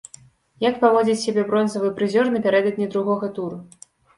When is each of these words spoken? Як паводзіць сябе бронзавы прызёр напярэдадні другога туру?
Як 0.63 0.79
паводзіць 0.83 1.17
сябе 1.25 1.43
бронзавы 1.53 1.91
прызёр 1.99 2.33
напярэдадні 2.39 2.91
другога 2.95 3.33
туру? 3.37 3.65